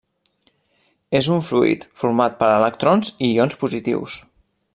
És 1.19 1.29
un 1.35 1.43
fluid, 1.49 1.85
format 2.03 2.39
per 2.41 2.49
electrons 2.55 3.13
i 3.27 3.31
ions 3.37 3.61
positius. 3.67 4.19